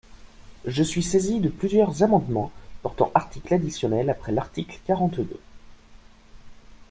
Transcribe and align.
Je 0.65 0.81
suis 0.81 1.03
saisi 1.03 1.39
de 1.41 1.49
plusieurs 1.49 2.01
amendements 2.01 2.51
portant 2.81 3.11
articles 3.13 3.53
additionnels 3.53 4.09
après 4.09 4.31
l’article 4.31 4.79
quarante-deux. 4.83 5.39